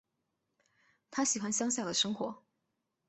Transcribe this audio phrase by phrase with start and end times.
[1.11, 2.41] 她喜欢乡下的生活